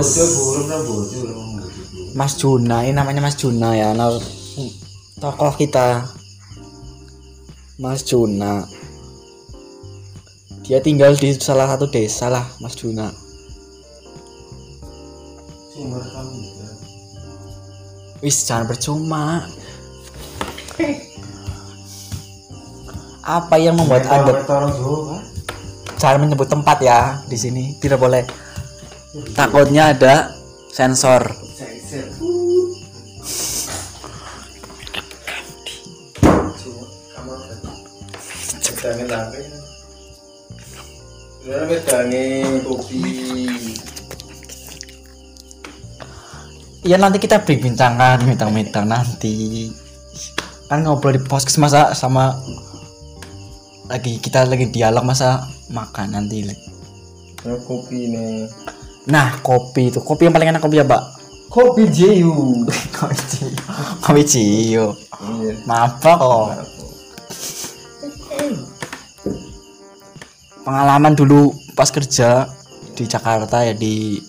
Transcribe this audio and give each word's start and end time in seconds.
Mas. 0.00 0.16
Mas 2.16 2.32
Juna 2.40 2.88
ini 2.88 2.96
namanya 2.96 3.20
Mas 3.20 3.36
Juna 3.36 3.76
ya 3.76 3.92
nah, 3.92 4.16
tokoh 5.20 5.52
kita. 5.60 6.08
Mas 7.76 8.00
Juna. 8.08 8.64
Dia 10.64 10.80
tinggal 10.80 11.20
di 11.20 11.36
salah 11.36 11.68
satu 11.68 11.84
desa 11.92 12.32
lah 12.32 12.48
Mas 12.64 12.72
Juna. 12.80 13.12
Ya. 15.76 15.96
wis 18.24 18.40
jangan 18.44 18.68
percuma. 18.68 19.44
Apa 23.20 23.60
yang 23.60 23.76
membuat 23.76 24.08
anda 24.08 24.32
jangan 26.00 26.24
menyebut 26.24 26.48
tempat 26.48 26.80
ya 26.80 27.20
di 27.28 27.36
sini. 27.36 27.76
Tidak 27.76 28.00
boleh 28.00 28.24
takutnya 29.34 29.90
ada 29.90 30.30
sensor. 30.70 31.34
Ya 46.80 46.96
nanti 46.96 47.18
kita 47.20 47.44
bincangkan 47.44 48.24
bintang-bintang 48.24 48.86
nanti. 48.88 49.68
Kan 50.70 50.86
ngobrol 50.86 51.18
di 51.18 51.22
podcast 51.26 51.58
masa 51.58 51.92
sama 51.98 52.38
lagi 53.90 54.22
kita 54.22 54.46
lagi 54.46 54.70
dialog 54.70 55.02
masa 55.02 55.44
makan 55.68 56.14
nanti. 56.14 56.46
Ya 57.42 57.54
kopi 57.66 58.06
nih. 58.06 58.48
Nah 59.08 59.40
kopi 59.40 59.88
itu. 59.88 60.00
Kopi 60.02 60.28
yang 60.28 60.34
paling 60.34 60.52
enak 60.52 60.60
kopi 60.60 60.82
apa? 60.82 61.20
Kopi 61.50 61.90
Jeyu. 61.90 62.62
kopi 62.94 63.16
ciyo 63.26 63.50
kopi 64.06 64.22
ciyo 64.22 64.86
Iya. 65.20 65.52
apa 65.66 66.10
kok 66.16 66.46
pengalaman 70.62 71.12
dulu 71.12 71.50
pas 71.74 71.90
kerja 71.90 72.46
di 72.94 73.04
Jakarta 73.04 73.66
ya 73.66 73.74
di 73.74 74.22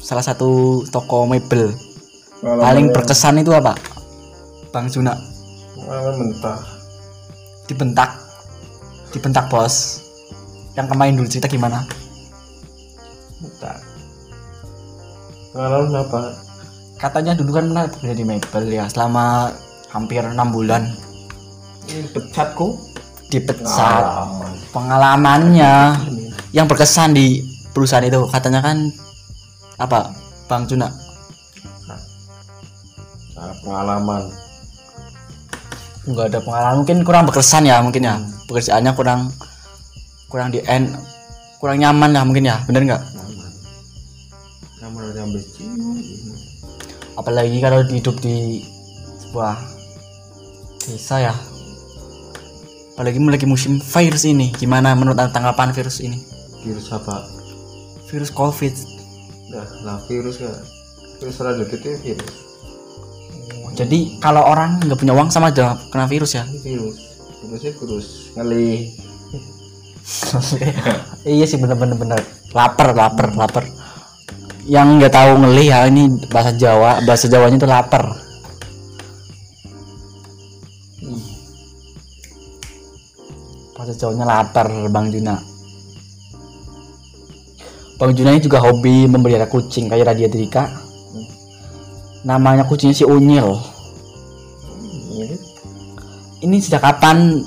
salah 0.00 0.24
satu 0.24 0.82
toko 0.88 1.28
mebel. 1.28 1.70
Paling 2.40 2.92
berkesan 2.92 3.40
itu 3.40 3.52
apa 3.52 3.76
Bang 4.72 4.88
Juna? 4.88 5.12
Pengalaman 5.76 6.32
mentah. 6.32 6.60
dibentak. 7.68 8.10
Dibentak 9.12 9.52
bos. 9.52 10.00
Yang 10.74 10.86
kemarin 10.92 11.14
dulu 11.20 11.28
cerita 11.28 11.46
gimana? 11.48 11.84
Mentah. 13.40 13.83
Pengalaman 15.54 16.02
apa? 16.02 16.20
katanya 16.98 17.36
dulu 17.36 17.50
kan 17.54 17.68
pernah 17.68 17.84
bekerja 17.90 18.14
di 18.16 18.24
mebel 18.24 18.64
ya 18.70 18.88
selama 18.90 19.54
hampir 19.94 20.24
enam 20.26 20.50
bulan. 20.50 20.82
Ini 21.86 22.10
pecatku. 22.10 22.92
dipecat. 23.30 24.04
Pengalamannya. 24.70 25.98
Yang 26.54 26.66
berkesan 26.70 27.18
di 27.18 27.42
perusahaan 27.74 28.06
itu 28.06 28.30
katanya 28.30 28.62
kan 28.62 28.90
apa 29.78 30.14
Bang 30.46 30.70
Juna 30.70 30.86
Nah, 33.34 33.50
pengalaman. 33.66 34.22
nggak 36.06 36.26
ada 36.30 36.38
pengalaman. 36.42 36.74
Mungkin 36.82 36.98
kurang 37.02 37.26
berkesan 37.26 37.66
ya 37.66 37.82
mungkin 37.82 38.06
ya. 38.06 38.22
Pekerjaannya 38.46 38.92
kurang 38.94 39.30
kurang 40.30 40.54
di 40.54 40.62
end 40.66 40.94
kurang 41.58 41.82
nyaman 41.82 42.10
lah 42.14 42.22
mungkin 42.22 42.46
ya. 42.46 42.62
Bener 42.70 42.86
nggak 42.86 43.02
Nyampe 44.84 45.40
apalagi 47.16 47.56
kalau 47.64 47.80
hidup 47.88 48.20
di 48.20 48.60
sebuah 49.24 49.56
desa 50.84 51.30
ya 51.30 51.34
apalagi 52.92 53.16
lagi 53.16 53.46
musim 53.48 53.80
virus 53.80 54.28
ini 54.28 54.52
gimana 54.52 54.92
menurut 54.92 55.16
tanggapan 55.32 55.72
virus 55.72 56.04
ini 56.04 56.20
Virus 56.60 56.92
apa? 56.92 57.24
virus 58.12 58.28
covid 58.28 58.72
Nah, 59.54 59.68
lah 59.86 59.98
virus 60.10 60.42
kan. 60.42 60.50
Virus 61.22 61.36
rada 61.38 61.62
gede 61.62 61.94
virus. 62.02 62.32
jadi 63.78 64.18
kalau 64.18 64.42
orang 64.42 64.82
nggak 64.82 64.98
punya 64.98 65.14
uang 65.14 65.30
sama 65.30 65.48
aja 65.48 65.78
kena 65.94 66.10
virus 66.10 66.36
ya 66.36 66.44
virus. 66.60 66.98
Virusnya 67.40 67.72
virus 67.72 68.06
ngelih. 68.36 68.80
iya 71.24 71.44
sih 71.48 71.56
bener-bener 71.56 71.96
bener 71.96 72.20
lapar 72.52 72.92
lapar 72.92 73.32
lapar 73.32 73.64
yang 74.64 74.96
nggak 74.96 75.12
tahu 75.12 75.30
ngelih 75.44 75.66
ya 75.68 75.78
ini 75.88 76.02
bahasa 76.32 76.52
Jawa 76.56 77.04
bahasa 77.04 77.28
Jawanya 77.28 77.56
itu 77.60 77.68
lapar. 77.68 78.04
Bahasa 83.74 83.92
Jawanya 83.98 84.24
lapar 84.24 84.68
Bang 84.88 85.10
Juna. 85.10 85.36
Bang 87.98 88.10
Juna 88.14 88.34
ini 88.34 88.42
juga 88.42 88.58
hobi 88.62 89.06
memelihara 89.06 89.46
kucing 89.46 89.86
kayak 89.86 90.14
Radia 90.14 90.26
Drika 90.26 90.66
namanya 92.24 92.64
kucingnya 92.64 92.96
si 92.96 93.04
Unyil. 93.04 93.52
Ini 95.14 95.36
ini 96.42 96.56
sejak 96.58 96.80
kapan 96.82 97.44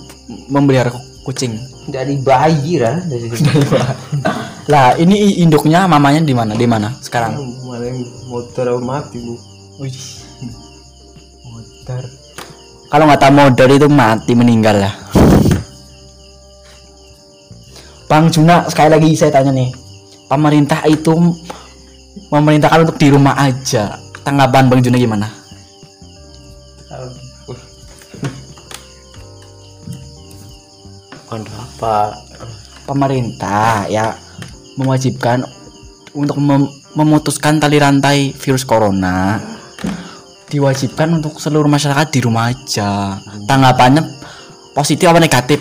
memelihara 0.48 0.94
ku- 0.94 1.04
kucing? 1.26 1.58
Dari 1.88 2.20
bayi 2.20 2.78
lah 2.78 3.00
dari 3.02 3.28
lah 4.68 5.00
ini 5.00 5.40
induknya 5.44 5.88
mamanya 5.88 6.20
di 6.24 6.36
mana 6.36 6.52
di 6.52 6.68
mana 6.68 6.92
sekarang 7.00 7.40
mana 7.64 7.88
yang 7.88 8.04
motor 8.28 8.68
mati 8.84 9.18
bu 9.24 9.34
Modar. 11.48 12.04
Kalau 12.92 13.04
nggak 13.08 13.22
tahu 13.24 13.32
modar 13.32 13.70
itu 13.72 13.88
mati 13.88 14.34
meninggal 14.36 14.76
ya. 14.82 14.92
Bang 18.12 18.28
Juna 18.28 18.68
sekali 18.68 18.90
lagi 18.92 19.10
saya 19.16 19.32
tanya 19.36 19.52
nih, 19.52 19.72
pemerintah 20.28 20.84
itu 20.88 21.16
memerintahkan 22.32 22.88
untuk 22.88 23.00
di 23.00 23.08
rumah 23.12 23.36
aja. 23.40 24.00
Tanggapan 24.24 24.68
Bang 24.68 24.84
Juna 24.84 25.00
gimana? 25.00 25.28
apa 31.78 32.18
Pemerintah 32.88 33.86
ya 33.92 34.16
mewajibkan 34.78 35.44
untuk 36.14 36.40
mem- 36.40 36.72
memutuskan 36.96 37.60
tali 37.60 37.82
rantai 37.82 38.32
virus 38.32 38.64
corona. 38.64 39.42
Diwajibkan 40.48 41.20
untuk 41.20 41.44
seluruh 41.44 41.68
masyarakat 41.68 42.08
di 42.08 42.20
rumah 42.24 42.54
aja. 42.54 43.20
Tanggapannya 43.50 44.06
positif 44.72 45.12
apa 45.12 45.20
negatif? 45.20 45.60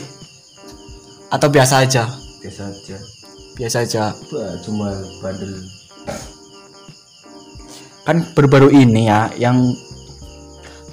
Atau 1.32 1.50
biasa 1.50 1.82
aja? 1.82 2.06
biasa 2.46 2.62
aja 2.70 2.96
Biasa 3.58 3.76
aja. 3.82 4.04
Cuma 4.62 4.94
bandel 5.18 5.66
kan 8.06 8.22
baru-baru 8.38 8.70
ini 8.70 9.10
ya 9.10 9.34
yang 9.34 9.74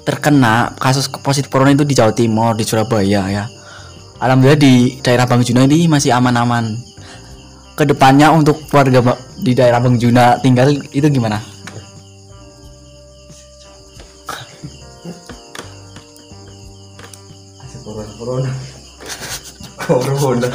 terkena 0.02 0.74
kasus 0.82 1.06
positif 1.22 1.46
corona 1.46 1.70
itu 1.70 1.86
di 1.86 1.94
Jawa 1.94 2.10
Timur 2.10 2.58
di 2.58 2.66
Surabaya 2.66 3.30
ya 3.30 3.46
alhamdulillah 4.18 4.58
di 4.58 4.98
daerah 4.98 5.22
Bang 5.30 5.46
Juna 5.46 5.62
ini 5.62 5.86
masih 5.86 6.10
aman-aman 6.10 6.74
ke 7.74 7.82
depannya 7.82 8.30
untuk 8.30 8.62
warga 8.70 9.18
di 9.42 9.50
daerah 9.50 9.82
Bang 9.82 9.98
Juna 9.98 10.38
tinggal 10.38 10.70
itu 10.94 11.06
gimana? 11.10 11.42
Corona 17.84 18.12
corona. 20.16 20.48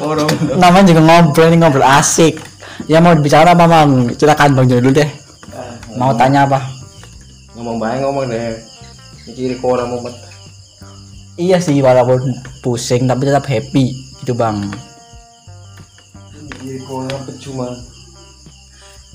Corona. 0.00 0.26
Namanya 0.58 0.90
juga 0.90 1.02
ngobrol 1.04 1.48
ini 1.52 1.56
ngobrol 1.60 1.86
asik. 1.86 2.40
Ya 2.90 2.98
mau 2.98 3.14
bicara 3.14 3.54
apa 3.54 3.70
bang 3.70 4.10
silakan 4.18 4.58
Bang 4.58 4.66
Juna 4.66 4.80
dulu 4.82 4.96
deh. 4.96 5.10
Mau 5.94 6.10
tanya 6.16 6.48
apa? 6.48 6.58
Ngomong 7.54 7.76
baik 7.78 8.00
ngomong 8.02 8.26
deh. 8.32 8.58
Mikir 9.28 9.60
corona 9.60 9.86
mau 9.86 10.00
iya 11.38 11.58
sih 11.62 11.78
walaupun 11.78 12.32
pusing 12.64 13.06
tapi 13.06 13.28
tetap 13.28 13.44
happy. 13.46 13.92
Gitu 14.24 14.32
Bang 14.32 14.72
corona 16.82 17.18
percuma 17.22 17.70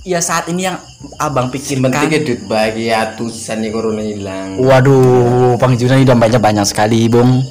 Iya 0.07 0.23
saat 0.23 0.47
ini 0.47 0.63
yang 0.63 0.79
abang 1.19 1.51
pikirkan 1.51 1.91
pentingnya 1.91 2.23
duit 2.23 2.41
bagi 2.47 2.87
atusan 2.87 3.59
nih 3.59 3.67
corona 3.67 3.99
hilang 3.99 4.55
Waduh, 4.55 5.59
Bang 5.59 5.75
Juna 5.75 5.99
ini 5.99 6.07
dompetnya 6.07 6.39
banyak 6.39 6.63
sekali, 6.63 7.11
Bung. 7.11 7.43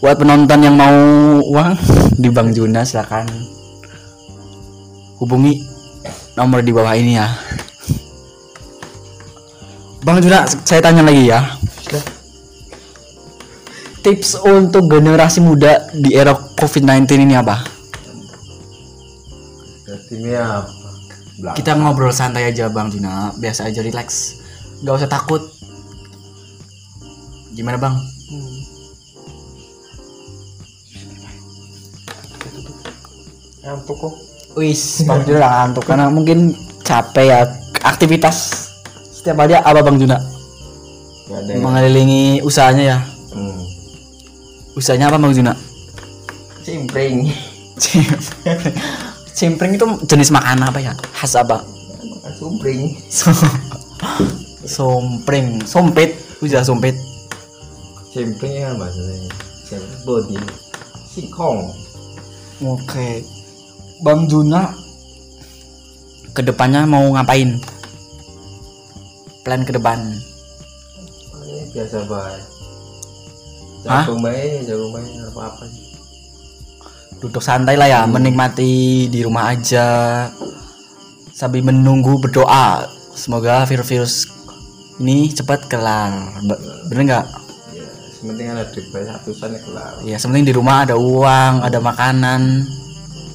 Buat 0.00 0.16
penonton 0.16 0.64
yang 0.64 0.72
mau 0.72 0.96
uang 1.44 1.76
di 2.22 2.32
Bang 2.32 2.56
Juna 2.56 2.80
silakan 2.80 3.28
hubungi 5.20 5.60
nomor 6.32 6.64
di 6.64 6.72
bawah 6.72 6.96
ini 6.96 7.20
ya. 7.20 7.28
Bang 10.00 10.24
Juna, 10.24 10.48
saya 10.64 10.80
tanya 10.80 11.04
lagi 11.04 11.28
ya. 11.28 11.44
Tips 14.00 14.40
untuk 14.48 14.88
generasi 14.88 15.44
muda 15.44 15.92
di 15.92 16.16
era 16.16 16.32
COVID-19 16.32 17.04
ini 17.28 17.36
apa? 17.36 17.77
Ini 20.08 20.32
apa 20.32 20.66
Belakang. 21.36 21.56
kita 21.56 21.70
ngobrol 21.72 22.10
santai 22.10 22.46
aja 22.46 22.66
bang 22.66 22.88
Juna 22.88 23.12
biasa 23.34 23.66
aja 23.66 23.80
relax 23.80 24.38
nggak 24.80 24.94
usah 24.96 25.06
takut 25.08 25.42
gimana 27.52 27.76
bang 27.76 27.94
Hmm. 28.28 28.58
Ngantuk 33.60 33.96
kok. 33.98 34.14
wis 34.56 35.04
bang 35.04 35.22
Juna 35.22 35.46
ngantuk 35.46 35.84
karena 35.84 36.06
mungkin 36.08 36.50
capek 36.82 37.24
ya 37.24 37.40
aktivitas 37.80 38.66
setiap 39.12 39.38
hari 39.38 39.54
apa 39.54 39.78
bang 39.78 39.96
Juna 39.96 40.18
yang. 41.28 41.60
mengelilingi 41.60 42.42
usahanya 42.42 42.84
ya 42.86 42.98
Hmm. 43.30 43.60
usahanya 44.74 45.08
apa 45.08 45.18
bang 45.18 45.32
Juna 45.32 45.52
Cimpring. 46.60 47.30
Cimpring 47.78 48.74
itu 49.38 49.86
jenis 50.10 50.34
makanan 50.34 50.66
apa 50.66 50.78
ya 50.82 50.92
khas 51.14 51.38
apa 51.38 51.62
Makan 51.98 52.32
sumpring. 52.34 52.80
sompring 54.78 55.62
sompit 55.62 56.18
udah 56.42 56.62
sompit 56.66 56.94
Cimpring 58.08 58.64
ya 58.64 58.72
bahasanya. 58.74 59.30
Cimpring 59.68 60.02
body. 60.02 60.38
Singkong. 61.12 61.70
oke 62.58 63.08
bang 64.02 64.20
Juna 64.26 64.74
ke 66.34 66.42
depannya 66.42 66.86
mau 66.86 67.06
ngapain 67.14 67.58
plan 69.46 69.62
ke 69.62 69.70
depan 69.74 69.98
Ini 71.48 71.70
biasa. 71.72 72.04
Hah? 73.86 74.04
Jago 74.04 74.18
baik, 74.20 74.66
jago 74.66 74.86
baik 74.90 75.08
apa 75.32 75.40
apa 75.48 75.64
sih. 75.70 75.97
Duduk 77.18 77.42
santai 77.42 77.74
lah 77.74 77.90
ya 77.90 78.00
menikmati 78.06 79.06
di 79.10 79.20
rumah 79.22 79.50
aja. 79.54 79.86
Sambil 81.34 81.62
menunggu 81.62 82.18
berdoa 82.18 82.86
semoga 83.14 83.62
virus-virus 83.66 84.26
ini 84.98 85.30
cepat 85.30 85.70
kelar. 85.70 86.42
Be- 86.42 86.62
bener 86.90 87.02
nggak? 87.06 87.26
Ya, 87.74 87.86
sementing 88.18 88.46
ada 88.50 88.66
duit 88.70 88.86
banyak 88.90 89.14
ratusan 89.14 89.48
ya 89.54 89.60
kelar. 89.62 89.92
ya 90.02 90.16
sepenting 90.18 90.46
di 90.50 90.54
rumah 90.54 90.82
ada 90.82 90.98
uang 90.98 91.62
ada 91.62 91.78
makanan 91.78 92.66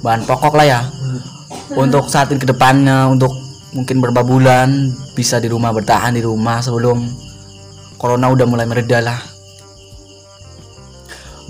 bahan 0.03 0.23
pokok 0.27 0.53
lah 0.59 0.67
ya. 0.67 0.81
Untuk 1.73 2.11
saat 2.11 2.31
ini 2.31 2.43
ke 2.43 2.47
depannya 2.47 3.07
untuk 3.07 3.31
mungkin 3.71 4.03
beberapa 4.03 4.21
bulan 4.21 4.91
bisa 5.15 5.39
di 5.39 5.47
rumah 5.47 5.71
bertahan 5.73 6.13
di 6.13 6.21
rumah 6.21 6.59
sebelum 6.59 7.07
corona 7.97 8.29
udah 8.29 8.45
mulai 8.45 8.67
mereda 8.67 9.01
lah 9.01 9.32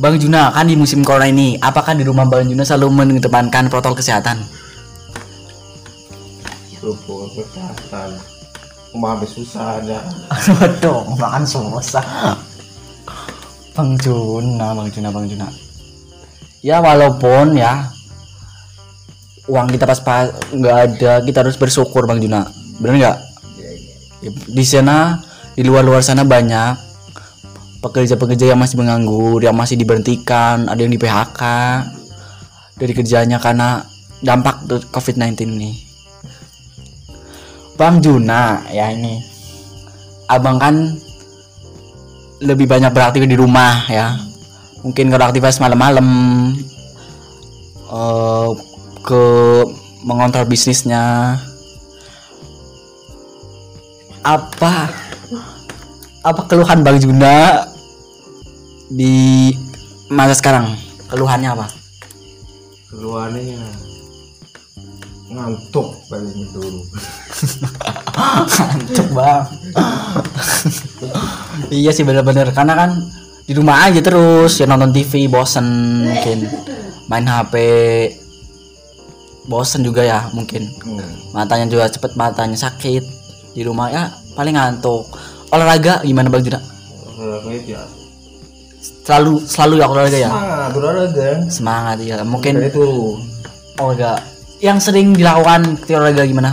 Bang 0.02 0.18
Juna 0.18 0.50
kan 0.50 0.66
di 0.66 0.74
musim 0.74 1.06
corona 1.06 1.30
ini 1.30 1.54
apakah 1.62 1.94
di 1.94 2.02
rumah 2.02 2.26
Bang 2.26 2.50
Juna 2.50 2.66
selalu 2.66 2.90
mengedepankan 2.90 3.70
protokol 3.70 4.02
kesehatan 4.02 4.42
Berhubungan 6.84 7.32
kesehatan. 7.40 8.10
Rumah 8.92 9.10
habis 9.16 9.32
susah 9.32 9.80
ada. 9.80 10.04
Waduh, 10.60 11.16
makan 11.16 11.48
susah. 11.48 12.04
Bang 13.72 13.96
Juna, 14.04 14.76
Bang 14.76 14.92
Juna, 14.92 15.10
Bang 15.10 15.26
Juna. 15.32 15.48
Ya 16.60 16.84
walaupun 16.84 17.56
ya 17.56 17.88
uang 19.48 19.68
kita 19.72 19.88
pas 19.88 20.00
pas 20.04 20.28
nggak 20.52 20.78
ada, 20.92 21.14
kita 21.24 21.38
harus 21.48 21.56
bersyukur 21.56 22.04
Bang 22.04 22.20
Juna. 22.20 22.44
Bener 22.84 23.00
nggak? 23.00 23.18
Ya, 23.56 23.70
ya. 23.72 23.96
Ya, 24.28 24.32
Di 24.52 24.66
sana, 24.68 25.24
di 25.56 25.64
luar-luar 25.64 26.04
sana 26.04 26.28
banyak 26.28 26.93
pekerja-pekerja 27.84 28.56
yang 28.56 28.60
masih 28.64 28.80
menganggur, 28.80 29.44
yang 29.44 29.52
masih 29.52 29.76
diberhentikan, 29.76 30.72
ada 30.72 30.80
yang 30.80 30.96
di 30.96 30.96
PHK 30.96 31.44
dari 32.80 32.94
kerjanya 32.96 33.44
karena 33.44 33.84
dampak 34.24 34.64
tuh 34.64 34.80
COVID-19 34.88 35.36
ini. 35.52 35.72
Bang 37.76 38.00
Juna, 38.00 38.64
ya 38.72 38.88
ini. 38.96 39.20
Abang 40.32 40.56
kan 40.56 40.96
lebih 42.40 42.72
banyak 42.72 42.96
beraktif 42.96 43.28
di 43.28 43.36
rumah 43.36 43.84
ya. 43.92 44.16
Mungkin 44.88 45.12
kalau 45.12 45.28
aktivitas 45.28 45.60
malam-malam 45.60 46.08
eh, 47.92 48.50
ke 49.04 49.24
mengontrol 50.08 50.48
bisnisnya. 50.48 51.36
Apa 54.24 54.88
apa 56.24 56.42
keluhan 56.48 56.80
Bang 56.88 56.96
Juna 57.04 57.68
di 58.90 59.52
masa 60.10 60.36
sekarang? 60.36 60.74
Keluhannya 61.08 61.54
apa? 61.54 61.68
Keluarnya 62.90 63.62
ngantuk 65.30 65.88
paling 66.10 66.46
dulu. 66.54 66.82
Ngantuk 68.54 69.08
bang 69.18 69.44
Iya 71.74 71.90
sih 71.90 72.06
bener-bener 72.06 72.54
Karena 72.54 72.78
kan 72.78 72.94
di 73.44 73.52
rumah 73.58 73.90
aja 73.90 74.00
terus 74.00 74.56
ya 74.56 74.70
nonton 74.70 74.94
TV 74.96 75.28
bosen 75.28 75.66
mungkin 76.08 76.48
main 77.12 77.28
HP 77.28 77.54
bosen 79.44 79.84
juga 79.84 80.00
ya 80.08 80.32
mungkin 80.32 80.64
Hmm. 80.80 81.04
matanya 81.36 81.68
juga 81.68 81.92
cepet 81.92 82.16
matanya 82.16 82.56
sakit 82.56 83.04
di 83.52 83.62
rumah 83.68 83.92
ya 83.92 84.08
paling 84.40 84.56
ngantuk 84.56 85.04
olahraga 85.52 86.00
gimana 86.08 86.32
bang 86.32 86.44
Juna 86.48 86.60
Olahraga 87.20 87.52
ya. 87.68 87.84
Selalu 88.84 89.40
selalu 89.42 89.74
ya 89.80 89.86
olahraga 89.88 90.20
ya 90.20 90.30
Semangat 90.30 90.72
olahraga. 90.76 91.30
semangat 91.48 91.98
ya 92.00 92.16
mungkin 92.24 92.54
Dari 92.58 92.70
turun. 92.70 93.20
olahraga 93.78 94.12
yang 94.60 94.78
sering 94.78 95.12
dilakukan 95.12 95.80
ketika 95.80 95.98
olahraga 96.00 96.24
gimana 96.24 96.52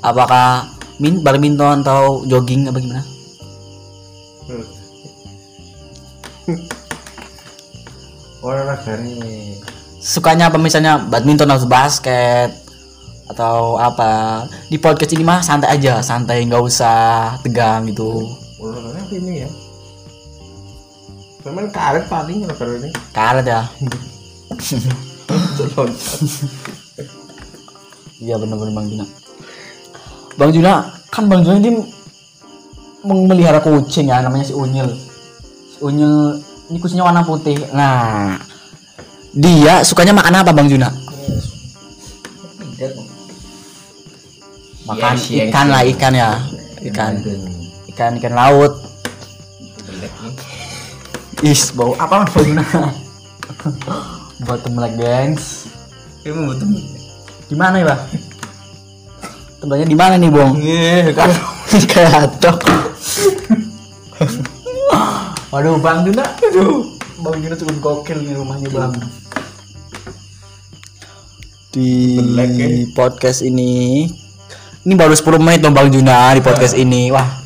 apakah 0.00 0.66
min 0.98 1.22
badminton 1.22 1.82
atau 1.82 2.22
jogging 2.24 2.66
apa 2.66 2.78
gimana 2.78 3.02
Olahraga 8.44 9.00
nih. 9.00 9.56
sukanya 10.04 10.52
apa 10.52 10.60
misalnya 10.60 11.00
badminton 11.00 11.48
atau 11.48 11.64
basket 11.64 12.52
atau 13.24 13.80
apa 13.80 14.44
di 14.68 14.76
podcast 14.76 15.16
ini 15.16 15.24
mah 15.24 15.40
santai 15.40 15.72
aja 15.72 16.04
santai 16.04 16.44
nggak 16.44 16.60
usah 16.60 17.40
tegang 17.40 17.88
gitu 17.88 18.28
Olahraga 18.60 19.00
apa 19.00 19.14
ini 19.16 19.32
ya? 19.40 19.50
Memang 21.44 21.68
karet 21.68 22.08
paling 22.08 22.48
olahraga 22.48 22.76
ini. 22.80 22.90
karet 23.12 23.44
ya? 23.44 23.62
Loncat. 25.76 26.20
iya 28.24 28.34
bener-bener 28.40 28.72
bang 28.72 28.86
Juna. 28.88 29.06
Bang 30.40 30.50
Juna 30.56 30.72
kan 31.12 31.28
bang 31.28 31.44
Juna 31.44 31.56
ini 31.60 31.70
memelihara 33.04 33.60
kucing 33.60 34.08
ya 34.08 34.24
namanya 34.24 34.48
si 34.48 34.56
Unyil. 34.56 34.88
Si 35.68 35.84
Unyil 35.84 36.40
ini 36.72 36.78
kucingnya 36.80 37.04
warna 37.04 37.20
putih. 37.28 37.60
Nah 37.76 38.40
dia 39.36 39.84
sukanya 39.84 40.16
makan 40.16 40.40
apa 40.40 40.56
bang 40.56 40.68
Juna? 40.72 40.88
Tidak. 42.74 42.92
makan 44.84 45.16
Siang, 45.16 45.48
siang, 45.48 45.48
ikan 45.48 45.66
lah 45.68 45.82
ikan 45.92 46.12
ya. 46.16 46.30
Ikan. 46.88 47.12
Ikan 47.92 48.12
ikan 48.16 48.32
laut. 48.32 48.93
Is 51.44 51.76
bau 51.76 51.92
apa 52.00 52.24
Juna 52.40 52.64
buat 54.48 54.64
melek 54.72 54.96
gengs 54.96 55.68
Ini 56.24 56.32
betul. 56.32 56.80
Gimana 57.52 57.84
ya, 57.84 57.92
Bang? 57.92 58.00
Tempatnya 59.60 59.84
di 59.84 59.92
mana 59.92 60.16
nih, 60.16 60.32
Bong? 60.32 60.56
Iya, 60.56 61.12
kan. 61.12 61.28
Kayak 61.92 62.32
atok. 62.32 62.64
Waduh, 65.52 65.76
Bang 65.84 66.08
Juna. 66.08 66.24
Aduh. 66.24 66.96
Bang 67.20 67.44
Juna 67.44 67.60
cukup 67.60 67.76
gokil 67.84 68.24
di 68.24 68.32
rumahnya, 68.32 68.72
Bang. 68.72 68.96
Di 71.76 72.16
Belek, 72.24 72.50
ya. 72.56 72.68
podcast 72.96 73.44
ini 73.44 74.08
ini 74.88 74.94
baru 74.96 75.12
10 75.12 75.44
menit 75.44 75.60
dong 75.60 75.76
Bang 75.76 75.92
Juna 75.92 76.32
di 76.32 76.40
podcast 76.40 76.72
ini. 76.72 77.12
Wah. 77.12 77.43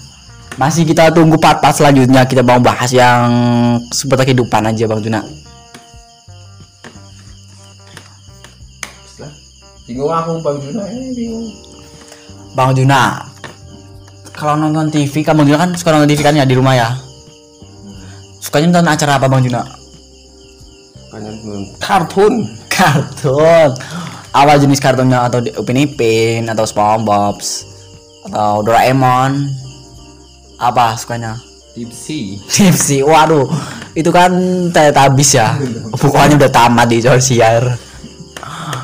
Masih 0.59 0.83
kita 0.83 1.15
tunggu 1.15 1.39
part-part 1.39 1.71
selanjutnya 1.71 2.27
kita 2.27 2.43
mau 2.43 2.59
bahas 2.59 2.91
yang 2.91 3.31
seputar 3.95 4.27
kehidupan 4.27 4.67
aja 4.67 4.91
Bang 4.91 4.99
Juna. 4.99 5.23
Lah, 9.23 9.33
Bingung 9.87 10.11
aku 10.11 10.43
Bang 10.43 10.59
Juna 10.59 10.83
ini 10.91 11.15
bingung. 11.15 11.47
Bang 12.59 12.75
Juna, 12.75 13.23
kalau 14.35 14.59
nonton 14.59 14.91
TV, 14.91 15.23
kan 15.23 15.39
Bang 15.39 15.47
Juna 15.47 15.63
kan 15.63 15.71
suka 15.79 15.95
nonton 15.95 16.11
TV 16.11 16.27
kan 16.27 16.35
ya 16.35 16.43
di 16.43 16.59
rumah 16.59 16.75
ya? 16.75 16.91
Sukanya 18.43 18.83
nonton 18.83 18.91
acara 18.91 19.15
apa 19.15 19.31
Bang 19.31 19.47
Juna? 19.47 19.63
Kartun. 21.79 22.51
Kartun. 22.67 23.79
Apa 24.35 24.59
jenis 24.59 24.83
kartunnya 24.83 25.31
atau 25.31 25.39
Upin 25.63 25.87
Ipin 25.87 26.51
atau 26.51 26.67
SpongeBob 26.67 27.39
atau 28.27 28.67
Doraemon? 28.67 29.68
Apa 30.59 30.99
sukanya? 30.99 31.39
Tipsy. 31.73 32.43
Tipsy, 32.51 33.07
waduh, 33.07 33.47
itu 33.95 34.11
kan 34.11 34.35
Teletubbies 34.75 35.39
ya. 35.39 35.55
Pokoknya 35.95 36.35
udah 36.35 36.51
tamat 36.51 36.87
di 36.91 36.99
Indosiar. 36.99 37.65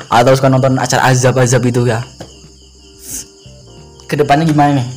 Atau 0.07 0.31
suka 0.33 0.47
nonton 0.47 0.79
acara 0.79 1.11
azab-azab 1.11 1.61
itu 1.67 1.83
ya? 1.83 1.99
ke 4.05 4.13
depannya 4.13 4.45
gimana 4.45 4.79
nih 4.79 4.89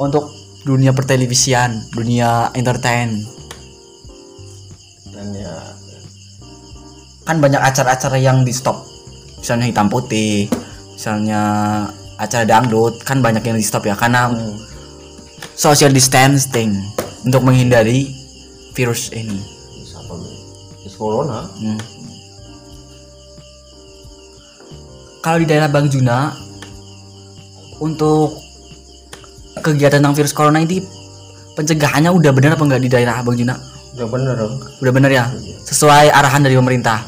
untuk 0.00 0.32
dunia 0.64 0.96
pertelevisian 0.96 1.84
dunia 1.92 2.48
entertain 2.56 3.20
dan 5.12 5.28
ya 5.36 5.54
kan 7.28 7.38
banyak 7.38 7.60
acara-acara 7.60 8.16
yang 8.16 8.40
di 8.42 8.50
stop 8.56 8.88
misalnya 9.36 9.68
hitam 9.68 9.92
putih 9.92 10.48
misalnya 10.96 11.42
acara 12.16 12.48
dangdut 12.48 13.04
kan 13.04 13.20
banyak 13.20 13.44
yang 13.44 13.58
di 13.60 13.64
stop 13.64 13.84
ya 13.84 13.94
karena 13.94 14.32
hmm, 14.32 14.71
social 15.54 15.92
distancing 15.92 16.76
untuk 17.22 17.42
menghindari 17.46 18.10
virus 18.74 19.12
ini. 19.12 19.38
Siapa 19.86 20.14
Virus 20.82 20.96
corona? 20.98 21.46
Hmm. 21.60 21.78
kalau 25.22 25.38
di 25.38 25.46
daerah 25.46 25.70
Bang 25.70 25.86
Juna 25.86 26.34
untuk 27.78 28.34
kegiatan 29.62 30.02
tentang 30.02 30.18
virus 30.18 30.34
corona 30.34 30.58
ini 30.58 30.82
pencegahannya 31.54 32.10
udah 32.10 32.34
benar 32.34 32.58
apa 32.58 32.66
enggak 32.66 32.82
di 32.82 32.90
daerah 32.90 33.22
Bang 33.22 33.38
Juna? 33.38 33.54
Udah 33.94 34.06
bener 34.10 34.34
dong 34.34 34.54
udah 34.82 34.92
benar 34.92 35.10
ya? 35.14 35.30
Sesuai 35.62 36.10
arahan 36.10 36.42
dari 36.42 36.58
pemerintah? 36.58 37.06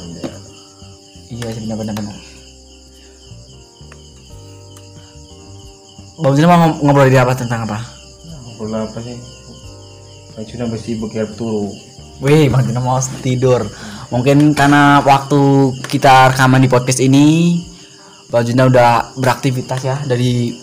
Iya. 1.34 1.50
Sih 1.50 1.66
benar 1.66 1.76
benar 1.82 1.94
benar. 1.98 2.14
Bang 6.22 6.34
Juna 6.38 6.46
mau 6.46 6.58
ngob- 6.62 6.80
ngobrol 6.86 7.10
di 7.10 7.18
apa 7.18 7.34
tentang 7.34 7.66
apa 7.66 7.82
ngobrol 8.54 8.86
apa 8.86 8.98
sih 9.02 9.18
Bang 10.34 10.46
Juna 10.46 10.64
mesti 10.70 10.98
beker 10.98 11.26
turu 11.34 11.70
Wih, 12.22 12.46
Bang 12.46 12.62
Juna 12.62 12.78
mau 12.78 13.02
tidur. 13.26 13.66
Mungkin 14.14 14.54
karena 14.54 15.02
waktu 15.02 15.74
kita 15.90 16.30
rekaman 16.30 16.62
di 16.62 16.70
podcast 16.70 17.02
ini, 17.02 17.58
Bang 18.30 18.46
Juna 18.46 18.70
udah 18.70 19.18
beraktivitas 19.18 19.82
ya 19.82 19.98
dari 20.06 20.54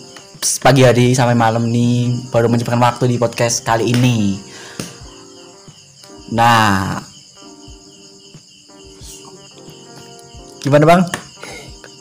pagi 0.64 0.80
hari 0.88 1.12
sampai 1.12 1.36
malam 1.36 1.68
nih, 1.68 2.32
baru 2.32 2.48
menyempatkan 2.48 2.80
waktu 2.80 3.04
di 3.12 3.16
podcast 3.20 3.68
kali 3.68 3.92
ini. 3.92 4.40
Nah, 6.32 6.96
gimana 10.64 10.88
bang? 10.88 11.02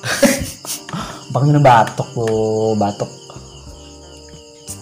bang 1.36 1.44
Juna 1.44 1.60
batuk 1.60 2.08
tuh, 2.16 2.80
batuk. 2.80 3.21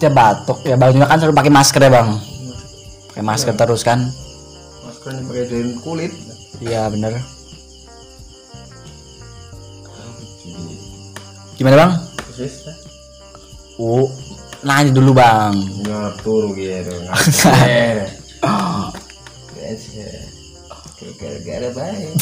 Setiap 0.00 0.16
batuk 0.16 0.64
ya 0.64 0.80
Bang 0.80 0.96
Juna 0.96 1.04
kan 1.04 1.20
selalu 1.20 1.36
pakai 1.36 1.52
masker 1.52 1.76
ya 1.84 1.92
bang, 1.92 2.08
pakai 3.12 3.20
masker 3.20 3.52
terus 3.52 3.84
kan? 3.84 4.00
maskernya 4.88 5.28
pakai 5.28 5.44
dari 5.44 5.76
kulit 5.84 6.08
Iya 6.56 6.88
bener. 6.88 7.20
Gimana 11.60 11.76
bang? 11.84 11.92
Uh, 13.76 14.08
nanya 14.64 14.88
dulu 14.88 15.12
bang. 15.12 15.52
nggak 15.84 16.24
turu 16.24 16.56
gitu 16.56 16.96
ngapain 17.04 18.08
biasa 19.52 20.00
gara-gara 21.20 21.68
baik 21.76 22.16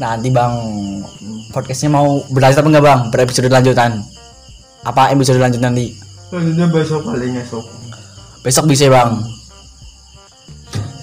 Nanti 0.00 0.32
bang, 0.32 0.56
podcastnya 1.52 1.92
mau 1.92 2.24
berlanjut 2.32 2.64
apa 2.64 2.68
enggak 2.72 2.84
bang? 2.88 3.00
Berepisode 3.12 3.52
lanjutan? 3.52 4.15
Apa 4.86 5.10
episode 5.10 5.42
lanjut 5.42 5.58
nanti? 5.58 5.90
Maksudnya 6.30 6.66
besok 6.70 7.02
paling 7.02 7.34
esok 7.42 7.64
Besok 8.46 8.64
bisa 8.70 8.86
bang. 8.86 9.18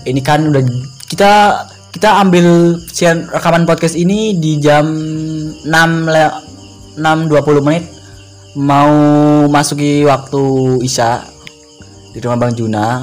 Ini 0.08 0.20
kan 0.24 0.48
udah 0.48 0.64
kita 1.12 1.32
kita 1.92 2.10
ambil 2.24 2.80
siaran 2.90 3.28
rekaman 3.28 3.68
podcast 3.68 4.00
ini 4.00 4.40
di 4.40 4.58
jam 4.58 4.88
6 4.88 5.68
le- 6.08 6.38
6.20 6.98 7.66
menit 7.66 7.86
mau 8.54 8.94
masuki 9.50 10.06
waktu 10.06 10.44
Isya 10.86 11.26
di 12.14 12.22
rumah 12.22 12.38
Bang 12.38 12.54
Juna 12.54 13.02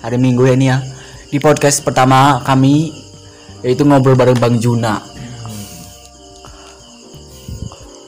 hari 0.00 0.16
Minggu 0.16 0.48
ya 0.48 0.54
ini 0.56 0.66
ya 0.72 0.80
di 1.28 1.36
podcast 1.36 1.84
pertama 1.84 2.40
kami 2.40 2.92
yaitu 3.60 3.84
ngobrol 3.84 4.16
bareng 4.16 4.40
Bang 4.40 4.56
Juna 4.56 4.96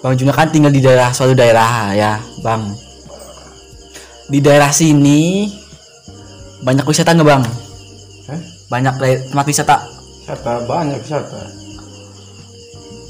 Bang 0.00 0.16
Juna 0.16 0.32
kan 0.32 0.48
tinggal 0.48 0.72
di 0.72 0.80
daerah 0.80 1.12
suatu 1.12 1.36
daerah 1.36 1.92
ya 1.92 2.16
Bang. 2.40 2.72
Di 4.32 4.40
daerah 4.40 4.72
sini 4.72 5.50
banyak 6.64 6.88
wisata 6.88 7.12
nggak 7.12 7.28
Bang? 7.28 7.44
Hah? 8.30 8.40
banyak 8.70 8.94
tempat 9.28 9.46
wisata. 9.46 9.76
Wisata 10.24 10.52
banyak 10.64 10.96
wisata. 11.04 11.40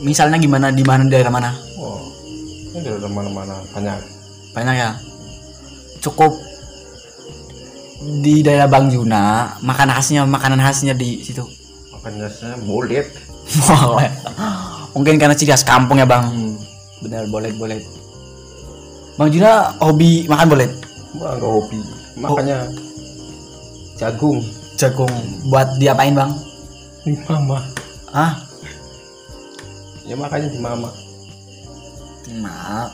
Misalnya 0.03 0.41
gimana 0.41 0.73
di 0.75 0.83
mana 0.83 1.07
daerah 1.07 1.31
mana? 1.31 1.53
Oh 1.79 2.01
ini 2.75 2.83
dari 2.83 2.99
mana-mana 3.07 3.55
banyak. 3.71 3.99
Banyak 4.51 4.75
ya. 4.75 4.91
Cukup 6.03 6.33
di 8.25 8.41
daerah 8.41 8.67
Bang 8.67 8.89
Juna 8.89 9.55
makanan 9.61 9.95
khasnya 9.95 10.25
makanan 10.27 10.59
khasnya 10.59 10.97
di 10.97 11.21
situ. 11.23 11.45
Makanya 11.95 12.27
saya 12.33 12.57
mulit 12.65 13.07
boleh. 13.69 14.11
Mungkin 14.97 15.23
karena 15.23 15.37
ciri 15.39 15.53
khas 15.55 15.63
kampung 15.63 16.01
ya 16.01 16.09
bang. 16.09 16.25
Hmm. 16.27 16.70
Benar 17.01 17.25
boleh 17.29 17.53
boleh. 17.57 17.81
Bang 19.17 19.29
Juna 19.33 19.77
hobi 19.81 20.25
makan 20.29 20.47
boleh? 20.49 20.69
Nggak 21.17 21.45
hobi. 21.45 21.81
Makanya 22.21 22.59
jagung. 24.01 24.41
Jagung. 24.81 25.13
Buat 25.49 25.77
diapain 25.77 26.17
bang? 26.17 26.33
Di 27.05 27.17
mama. 27.29 27.59
Ah 28.13 28.37
ya 30.09 30.15
makanya 30.17 30.49
di 30.51 30.59
mama. 30.59 30.91
Maaf 32.31 32.91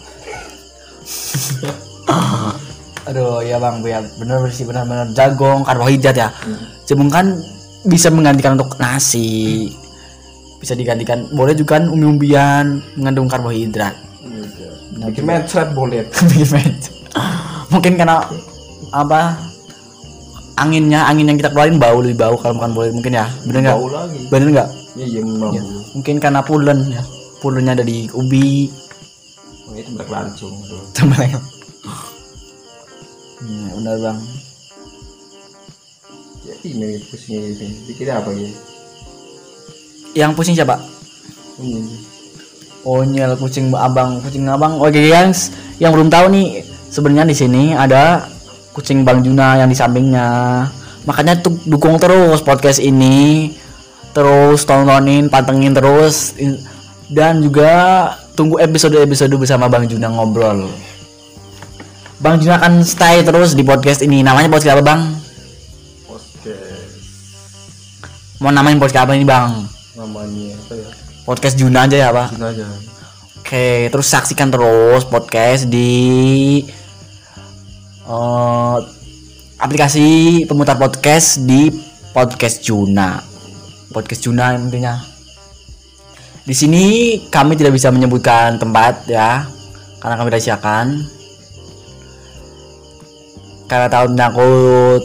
aduh 3.07 3.39
ya 3.43 3.63
bang. 3.63 3.83
Ya 3.87 4.03
benar 4.19 4.43
sih. 4.51 4.67
Benar 4.67 4.83
benar. 4.87 5.07
Jagung 5.15 5.63
karbohidrat 5.63 6.17
ya. 6.19 6.29
Jagung 6.87 7.11
kan 7.11 7.39
bisa 7.87 8.11
menggantikan 8.11 8.59
untuk 8.59 8.75
nasi 8.83 9.71
bisa 10.61 10.73
digantikan. 10.73 11.29
Boleh 11.33 11.53
juga 11.53 11.79
kan 11.79 11.89
umbi-umbian 11.93 12.81
mengandung 12.97 13.29
karbohidrat. 13.29 14.07
Bikin 14.97 15.25
mencret 15.29 15.69
boleh. 15.77 16.09
Bikin 16.33 16.73
mungkin 17.67 17.99
karena 17.99 18.23
apa 18.95 19.35
anginnya 20.57 21.05
angin 21.05 21.29
yang 21.29 21.39
kita 21.39 21.53
keluarin 21.53 21.77
bau 21.77 22.01
lebih 22.01 22.17
bau 22.17 22.35
kalau 22.41 22.57
makan 22.57 22.73
boleh 22.73 22.91
mungkin 22.95 23.19
ya. 23.19 23.27
Bener 23.45 23.61
nggak? 23.67 23.79
Bener 24.33 24.49
nggak? 24.53 24.69
Iya 24.97 25.07
iya 25.07 25.21
mampu 25.25 25.61
mungkin 25.93 26.17
karena 26.17 26.41
pulen 26.41 26.79
ya. 26.89 27.03
Pulennya 27.45 27.77
ada 27.77 27.85
di 27.85 28.09
ubi. 28.17 28.73
Oh, 29.67 29.75
itu 29.75 29.93
berlangsung 29.99 30.55
tuh 30.71 30.83
Temen 30.95 31.37
Hmm, 33.37 33.69
bener 33.79 34.01
bang. 34.01 34.19
Jadi 36.49 36.67
ini 36.73 36.89
pusing 37.05 37.37
ini. 37.37 37.69
Dikira 37.85 38.25
apa 38.25 38.33
gitu 38.33 38.76
yang 40.17 40.33
pusing 40.33 40.57
siapa? 40.57 40.81
Ini 41.61 41.85
oh 42.87 43.03
nyel 43.03 43.37
kucing 43.37 43.69
abang 43.77 44.23
kucing 44.25 44.49
abang. 44.49 44.81
Oke 44.81 45.13
guys 45.13 45.53
yang 45.77 45.93
belum 45.93 46.09
tahu 46.09 46.33
nih 46.33 46.65
sebenarnya 46.89 47.29
di 47.29 47.37
sini 47.37 47.63
ada 47.77 48.25
kucing 48.73 49.05
bang 49.05 49.21
Juna 49.21 49.61
yang 49.61 49.69
di 49.69 49.77
sampingnya. 49.77 50.65
Makanya 51.05 51.45
tuh 51.45 51.53
dukung 51.69 52.01
terus 52.01 52.41
podcast 52.41 52.81
ini. 52.81 53.53
Terus 54.17 54.65
tontonin 54.65 55.29
pantengin 55.29 55.77
terus. 55.77 56.33
Dan 57.13 57.45
juga 57.45 58.09
tunggu 58.33 58.57
episode-episode 58.59 59.37
bersama 59.37 59.69
bang 59.69 59.85
Juna 59.85 60.09
ngobrol. 60.09 60.65
Bang 62.17 62.41
Juna 62.41 62.57
akan 62.57 62.81
stay 62.81 63.21
terus 63.21 63.53
di 63.53 63.61
podcast 63.61 64.01
ini. 64.01 64.25
Namanya 64.25 64.49
podcast 64.49 64.81
apa 64.81 64.83
bang? 64.83 65.01
Podcast. 66.09 66.89
Mau 68.41 68.49
namain 68.49 68.81
podcast 68.81 69.05
apa 69.05 69.13
ini 69.13 69.29
bang 69.29 69.76
namanya 69.97 70.55
apa 70.55 70.73
ya 70.77 70.89
podcast 71.25 71.57
Juna 71.57 71.89
aja 71.89 71.97
ya 71.97 72.09
pak 72.13 72.37
Gini 72.37 72.45
aja 72.45 72.67
Oke, 73.47 73.87
terus 73.95 74.11
saksikan 74.11 74.51
terus 74.51 75.07
podcast 75.07 75.71
di 75.71 76.59
eh, 78.03 78.77
aplikasi 79.63 80.07
pemutar 80.51 80.75
podcast 80.75 81.47
di 81.47 81.71
podcast 82.11 82.59
Juna. 82.67 83.23
Podcast 83.95 84.27
Juna 84.27 84.59
intinya. 84.59 84.99
Di 86.43 86.51
sini 86.59 86.85
kami 87.31 87.55
tidak 87.55 87.79
bisa 87.79 87.95
menyebutkan 87.95 88.59
tempat 88.59 89.07
ya, 89.07 89.47
karena 90.03 90.19
kami 90.19 90.29
rahasiakan. 90.35 90.87
Karena 93.71 93.87
tahun 93.87 94.19
takut 94.19 95.03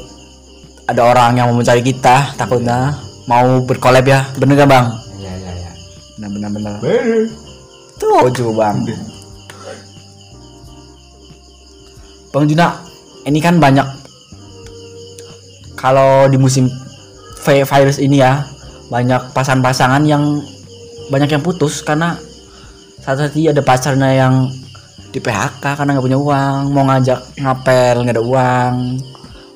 ada 0.89 1.01
orang 1.05 1.37
yang 1.37 1.53
mau 1.53 1.61
mencari 1.61 1.85
kita, 1.85 2.33
takutnya 2.41 3.10
mau 3.31 3.63
berkolab 3.63 4.03
ya, 4.03 4.27
bener 4.35 4.55
gak 4.57 4.67
bang? 4.67 4.85
ya 5.17 5.31
ya 5.31 5.51
ya 5.57 5.71
Bener 6.17 6.29
bener 6.29 6.49
bener. 6.51 6.73
bener 6.77 7.23
Tujuh 7.95 8.51
bang. 8.51 8.75
Bang 12.29 12.43
Juna, 12.45 12.75
ini 13.23 13.39
kan 13.39 13.55
banyak 13.55 13.87
kalau 15.75 16.27
di 16.27 16.35
musim 16.35 16.67
vi- 17.41 17.63
virus 17.63 17.97
ini 17.97 18.19
ya 18.19 18.43
banyak 18.87 19.31
pasangan-pasangan 19.31 20.03
yang 20.03 20.39
banyak 21.07 21.27
yang 21.29 21.41
putus 21.41 21.81
karena 21.81 22.15
saat 22.99 23.17
tadi 23.17 23.47
ada 23.47 23.59
pacarnya 23.59 24.09
yang 24.13 24.33
di 25.09 25.19
PHK 25.19 25.63
karena 25.75 25.91
nggak 25.91 26.05
punya 26.05 26.19
uang 26.19 26.71
mau 26.71 26.85
ngajak 26.85 27.19
ngapel 27.35 27.95
nggak 27.99 28.15
ada 28.15 28.23
uang 28.23 28.73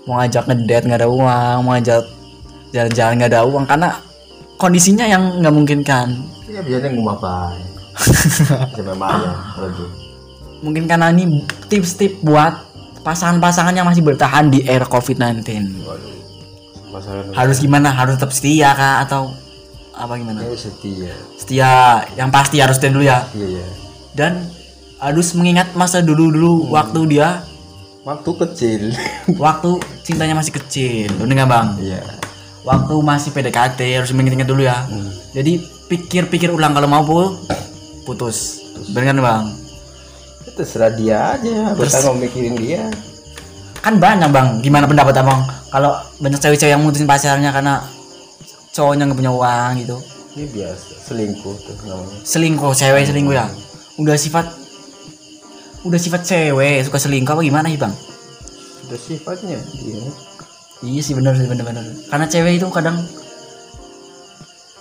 mau 0.04 0.20
ngajak 0.20 0.44
ngedet 0.46 0.84
nggak 0.84 1.00
ada 1.00 1.08
uang 1.08 1.56
mau 1.62 1.72
ngajak 1.72 2.04
jalan-jalan 2.76 3.14
nggak 3.16 3.32
ada 3.32 3.42
uang 3.42 3.64
karena 3.64 3.90
kondisinya 4.56 5.06
yang 5.06 5.40
nggak 5.40 5.52
memungkinkan 5.52 6.08
Ya 6.46 6.60
biasanya 6.60 6.92
ngumah. 6.94 7.16
Sampai 8.76 8.96
bayar. 8.96 9.36
Mungkin 10.60 10.84
karena 10.86 11.08
ini 11.10 11.44
tips-tips 11.68 12.20
buat 12.20 12.54
pasangan-pasangan 13.02 13.72
yang 13.72 13.84
masih 13.84 14.02
bertahan 14.02 14.48
di 14.48 14.64
era 14.64 14.84
COVID-19 14.84 15.46
Waduh. 15.84 16.16
Pasangan 16.90 17.24
harus 17.32 17.58
gimana 17.60 17.92
harus 17.92 18.16
tetap 18.16 18.32
setia 18.32 18.72
kah 18.72 19.04
atau 19.04 19.32
apa 19.92 20.16
gimana 20.16 20.42
Ya 20.42 20.56
setia. 20.56 21.12
setia 21.36 21.72
yang 22.16 22.28
pasti 22.28 22.60
harus 22.60 22.76
setia 22.76 22.90
dulu 22.90 23.04
ya 23.04 23.24
Iya 23.32 23.48
ya. 23.60 23.68
dan 24.12 24.34
harus 24.98 25.32
mengingat 25.32 25.72
masa 25.72 26.00
dulu-dulu 26.00 26.68
waktu 26.70 27.00
dia 27.10 27.44
Waktu 28.02 28.32
kecil. 28.38 28.82
waktu 29.44 29.70
cintanya 30.02 30.34
masih 30.34 30.56
kecil 30.56 31.10
bener 31.16 31.36
nggak 31.38 31.50
bang 31.50 31.68
Iya. 31.80 32.02
Waktu 32.66 32.94
masih 33.00 33.30
PDKT 33.30 33.80
harus 33.96 34.12
mengingat 34.12 34.44
dulu 34.44 34.62
ya 34.62 34.84
jadi 35.32 35.58
pikir-pikir 35.86 36.50
ulang 36.50 36.74
kalau 36.74 36.86
mau 36.86 37.02
pu- 37.02 37.38
putus 38.04 38.60
bener 38.88 39.14
kan 39.14 39.20
bang 39.20 39.46
Terserah 40.48 40.88
dia 40.90 41.36
aja. 41.36 41.76
Kita 41.76 42.00
mau 42.06 42.16
mikirin 42.16 42.56
dia. 42.56 42.88
kan 43.78 44.00
banyak 44.00 44.32
bang 44.32 44.48
gimana 44.60 44.88
pendapat 44.88 45.12
abang 45.18 45.44
kalau 45.68 45.92
banyak 46.18 46.40
cewek-cewek 46.40 46.72
yang 46.72 46.80
mutusin 46.80 47.04
pacarnya 47.04 47.52
karena 47.52 47.84
cowoknya 48.72 49.04
nggak 49.06 49.20
punya 49.20 49.32
uang 49.32 49.72
gitu 49.78 49.98
Ini 50.32 50.46
biasa. 50.50 50.92
Selingkuh 51.06 51.56
tuh 51.60 51.76
namanya. 51.84 52.18
selingkuh 52.24 52.72
cewek 52.72 53.04
selingkuh 53.04 53.36
ya 53.36 53.46
udah 53.96 54.16
sifat 54.16 54.48
udah 55.84 56.00
sifat 56.00 56.22
cewek 56.24 56.82
suka 56.82 56.98
selingkuh 57.00 57.32
apa 57.32 57.42
gimana 57.42 57.68
sih 57.68 57.78
bang 57.78 57.94
Udah 58.86 59.00
sifatnya 59.02 59.60
dia. 59.76 60.08
Iya 60.86 61.02
sih 61.02 61.14
benar 61.14 61.34
sih 61.34 61.44
benar-benar. 61.44 61.82
Karena 62.06 62.26
cewek 62.26 62.54
itu 62.56 62.68
kadang 62.70 63.02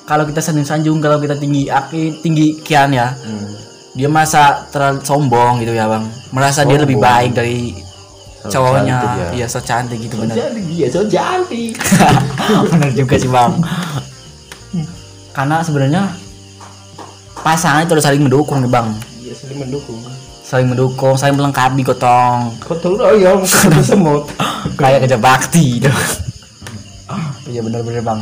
kalau 0.04 0.24
kita 0.24 0.38
sanjung-sanjung 0.38 1.00
kalau 1.00 1.16
kita 1.16 1.32
tinggi 1.34 1.66
aki 1.66 2.20
tinggi 2.20 2.60
kian 2.60 2.92
ya 2.92 3.08
Hmm. 3.16 3.48
dia 3.94 4.04
masa 4.06 4.68
terlalu 4.68 5.00
sombong 5.00 5.58
gitu 5.58 5.72
ya 5.72 5.86
bang 5.86 6.04
merasa 6.28 6.60
dia 6.62 6.76
lebih 6.76 6.98
Sombong. 6.98 7.14
baik 7.16 7.30
dari 7.32 7.58
So 8.36 8.52
cowoknya 8.52 8.96
cantik 9.00 9.16
ya. 9.16 9.28
iya 9.32 9.46
so 9.48 9.58
cantik 9.58 9.98
gitu 9.98 10.14
benar 10.18 10.36
Jadi 10.36 10.60
dia 10.68 10.86
so 10.88 11.00
cantik. 11.06 11.72
benar 12.68 12.90
juga 12.92 13.14
sih 13.16 13.30
bang 13.30 13.52
karena 15.32 15.56
sebenarnya 15.58 16.02
pasangan 17.36 17.82
itu 17.82 17.92
harus 17.92 18.04
saling 18.04 18.20
mendukung 18.20 18.60
nih 18.60 18.68
bang 18.68 18.88
Dia 19.18 19.32
saling 19.32 19.56
mendukung. 19.58 19.96
Saling 20.44 20.68
mendukung 20.68 21.16
saling 21.16 21.40
melengkapi 21.40 21.80
gotong. 21.80 22.52
Tahu 22.60 23.00
ayam 23.00 23.40
ketemu 23.40 23.80
semut. 23.80 24.22
kayak 24.76 25.08
kerja 25.08 25.16
bakti 25.16 25.80
gitu. 25.80 25.88
iya 27.48 27.64
benar-benar 27.64 28.04
bang. 28.04 28.20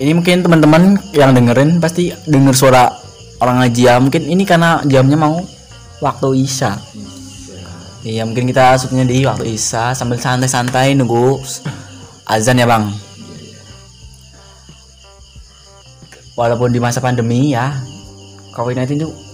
Ini 0.00 0.12
mungkin 0.16 0.40
teman-teman 0.44 0.96
yang 1.12 1.32
dengerin 1.36 1.80
pasti 1.80 2.12
denger 2.28 2.52
suara 2.56 2.88
orang 3.40 3.64
ngaji 3.64 3.82
ya. 3.84 3.96
Mungkin 4.00 4.28
ini 4.28 4.44
karena 4.44 4.80
jamnya 4.84 5.16
mau 5.16 5.40
waktu 6.04 6.44
isya. 6.44 6.76
Iya 8.00 8.24
mungkin 8.24 8.48
kita 8.48 8.80
supnya 8.80 9.04
di 9.04 9.24
waktu 9.24 9.56
isya. 9.56 9.92
Sambil 9.96 10.20
santai-santai 10.20 10.96
nunggu 10.96 11.40
azan 12.28 12.60
ya 12.60 12.68
bang. 12.68 12.88
Walaupun 16.36 16.72
di 16.72 16.80
masa 16.80 17.04
pandemi 17.04 17.52
ya 17.52 17.76
covid-19 18.56 19.04
itu 19.04 19.29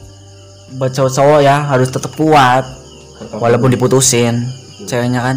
buat 0.75 0.91
cowok-cowok 0.91 1.41
ya 1.47 1.63
harus 1.71 1.89
tetap 1.89 2.11
kuat. 2.19 2.67
Walaupun 3.39 3.71
diputusin 3.73 4.45
ceweknya 4.85 5.23
kan. 5.23 5.37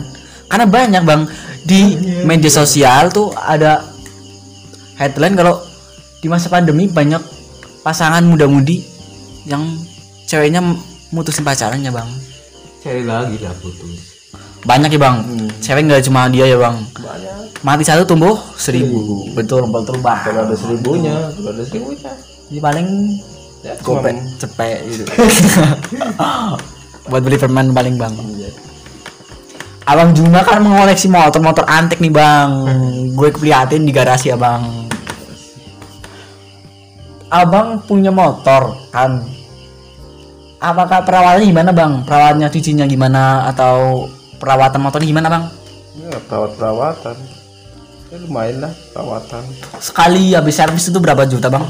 Karena 0.50 0.66
banyak 0.66 1.04
bang. 1.06 1.22
Di 1.64 1.94
media 2.26 2.50
sosial 2.50 3.14
tuh 3.14 3.30
ada 3.36 3.86
headline 4.98 5.38
kalau 5.38 5.62
di 6.20 6.28
masa 6.28 6.50
pandemi 6.50 6.90
banyak 6.90 7.22
pasangan 7.86 8.26
muda-mudi 8.26 8.84
yang 9.48 9.64
ceweknya 10.28 10.60
mutusin 11.14 11.46
pacarannya 11.46 11.94
bang. 11.94 12.10
Cari 12.80 13.04
lagi 13.04 13.38
lah 13.44 13.54
putus. 13.60 14.20
banyak 14.60 14.92
ya 14.92 15.00
bang. 15.00 15.16
Cewek 15.64 15.84
nggak 15.88 16.04
cuma 16.10 16.28
dia 16.28 16.46
ya 16.48 16.58
bang. 16.60 16.76
Banyak. 17.00 17.38
mati 17.64 17.84
satu 17.84 18.08
tumbuh 18.08 18.36
seribu. 18.56 19.28
Betul 19.36 19.68
betul. 19.68 20.00
Bang 20.00 20.20
Kalau 20.24 20.48
ada 20.48 20.56
seribunya, 20.56 21.16
kalau 21.36 21.52
ada 21.52 21.64
seribunya. 21.64 22.12
ini 22.50 22.60
paling 22.60 22.88
Ya, 23.60 23.76
cuma- 23.80 24.00
gope 24.00 24.12
cepet 24.40 24.78
gitu 24.88 25.04
buat 27.10 27.22
beli 27.26 27.36
permen 27.36 27.76
paling 27.76 28.00
bang 28.00 28.14
Iya. 28.38 28.50
Abang 29.84 30.14
Juna 30.14 30.46
kan 30.46 30.62
mengoleksi 30.62 31.10
motor-motor 31.10 31.66
antik 31.66 31.98
nih 31.98 32.14
bang 32.14 32.50
Gue 33.18 33.34
keliatin 33.34 33.84
di 33.84 33.92
garasi 33.92 34.30
abang 34.30 34.88
Abang 37.28 37.84
punya 37.84 38.14
motor 38.14 38.78
kan 38.94 39.26
Apakah 40.60 41.08
perawatannya 41.08 41.48
gimana 41.48 41.72
bang? 41.72 42.04
Perawatannya 42.04 42.52
cucinya 42.52 42.84
gimana? 42.84 43.48
Atau 43.48 44.12
perawatan 44.44 44.84
motornya 44.84 45.08
gimana 45.08 45.32
bang? 45.32 45.44
Ya, 45.96 46.20
perawat-perawatan. 46.28 47.16
Ya 48.12 48.18
lumayan 48.20 48.68
lah 48.68 48.74
perawatan. 48.92 49.40
Sekali 49.80 50.36
habis 50.36 50.60
servis 50.60 50.92
itu 50.92 51.00
berapa 51.00 51.24
juta 51.24 51.48
bang? 51.48 51.64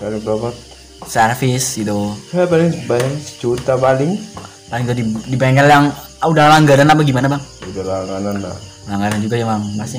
Kalau 0.00 0.18
berobat. 0.24 0.54
Servis 1.00 1.80
gitu 1.80 2.12
Ya 2.28 2.44
paling 2.44 2.72
bayar 2.84 3.08
sejuta 3.20 3.72
paling. 3.76 4.20
Paling 4.68 4.84
gak 4.84 4.96
di, 5.00 5.04
di 5.32 5.36
bengkel 5.36 5.64
yang 5.64 5.88
ah, 6.20 6.28
udah 6.28 6.44
langganan 6.56 6.92
apa 6.92 7.00
gimana 7.00 7.26
bang? 7.28 7.42
Udah 7.72 7.84
langganan 7.84 8.36
lah. 8.44 8.56
Langganan 8.84 9.18
juga 9.20 9.36
ya 9.36 9.46
bang 9.48 9.62
Pasti 9.76 9.98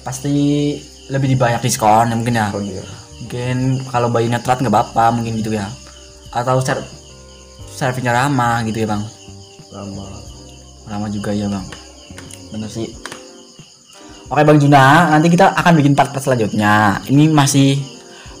Pasti 0.00 0.34
lebih 1.10 1.34
dibanyak 1.34 1.60
diskon 1.60 2.06
ya 2.06 2.14
mungkin 2.14 2.38
ya 2.38 2.46
Kalau 2.54 2.62
dia. 2.62 2.84
mungkin 3.20 3.56
kalau 3.90 4.08
bayinya 4.08 4.38
telat 4.38 4.62
nggak 4.62 4.70
apa-apa 4.72 5.10
mungkin 5.12 5.42
gitu 5.42 5.52
ya 5.52 5.66
atau 6.30 6.62
ser 6.62 6.78
servisnya 7.68 8.14
ramah 8.14 8.62
gitu 8.62 8.80
ya 8.80 8.94
bang 8.94 9.02
Lama. 9.74 10.06
ramah 10.86 11.10
juga 11.10 11.34
ya 11.34 11.50
bang 11.50 11.66
bener 12.48 12.70
sih 12.70 12.86
oke 14.30 14.38
bang 14.40 14.58
Juna 14.62 15.10
nanti 15.10 15.26
kita 15.28 15.50
akan 15.52 15.72
bikin 15.82 15.98
part-part 15.98 16.22
selanjutnya 16.22 17.02
ini 17.10 17.26
masih 17.26 17.74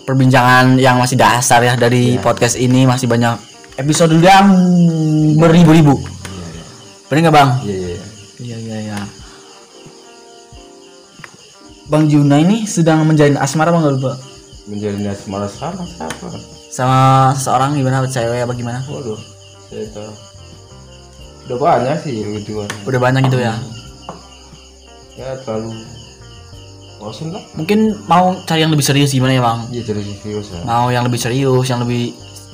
perbincangan 0.02 0.76
yang 0.76 0.96
masih 0.96 1.14
dasar 1.14 1.60
ya 1.60 1.74
dari 1.74 2.16
podcast 2.18 2.54
ini 2.54 2.84
masih 2.84 3.06
banyak 3.06 3.36
episode 3.76 4.12
yang 4.16 4.46
beribu-ribu 5.36 5.96
bener 7.06 7.26
nggak 7.26 7.34
bang 7.34 7.50
Iya 7.62 7.76
iya. 7.76 7.98
iya 8.38 8.56
iya 8.58 8.76
iya 8.86 8.98
Bang 11.86 12.06
Juna 12.06 12.38
ini 12.38 12.62
sedang 12.64 13.02
menjalin 13.02 13.34
asmara 13.34 13.70
bang 13.70 13.82
lupa 13.82 14.14
Menjalin 14.70 15.02
asmara 15.06 15.50
sama 15.50 15.82
siapa? 15.82 16.28
sama 16.70 17.00
seseorang 17.34 17.74
gimana 17.74 18.06
cewek 18.06 18.46
apa 18.46 18.54
gimana 18.54 18.78
Waduh. 18.86 19.18
Saya 19.66 19.86
tahu. 19.90 20.12
Udah 21.46 21.58
banyak 21.58 21.96
sih 22.06 22.14
lucuan. 22.22 22.70
udah 22.86 23.00
banyak 23.00 23.26
gitu 23.26 23.38
ya 23.38 23.54
Ya 25.18 25.34
terlalu 25.42 25.74
bosan 27.00 27.32
lah. 27.32 27.40
mungkin 27.56 27.96
mau 28.04 28.36
cari 28.44 28.60
yang 28.60 28.70
lebih 28.70 28.84
serius 28.84 29.10
gimana 29.10 29.32
ya 29.32 29.42
bang? 29.42 29.58
Iya 29.72 29.82
jadi 29.88 30.00
serius 30.20 30.46
lah. 30.52 30.62
mau 30.62 30.86
yang 30.88 31.02
lebih 31.02 31.16
serius 31.16 31.64
yang 31.66 31.80
lebih 31.80 32.12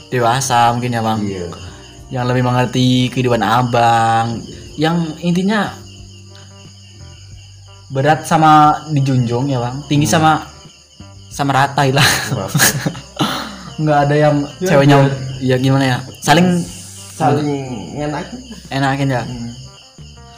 dewasa 0.09 0.71
mungkin 0.71 0.95
ya 0.95 1.03
bang? 1.03 1.19
Iya. 1.21 1.47
yang 2.07 2.25
lebih 2.25 2.47
mengerti 2.47 3.11
kehidupan 3.11 3.43
abang. 3.43 4.39
Yang 4.79 4.97
intinya 5.21 5.75
berat 7.91 8.23
sama 8.23 8.83
dijunjung 8.91 9.51
ya 9.51 9.59
bang. 9.59 9.75
Tinggi 9.87 10.07
sama 10.07 10.47
sama 11.27 11.51
rata 11.51 11.83
lah. 11.91 12.07
Nggak 13.83 13.99
ada 14.09 14.15
yang 14.17 14.35
Ya, 14.57 14.69
ceweknya 14.73 14.97
ya 15.43 15.57
gimana 15.59 15.85
ya? 15.85 15.99
Saling 16.23 16.63
Saling 17.17 17.49
ngenakin. 17.99 18.39
enakin 18.71 19.09
ya? 19.11 19.23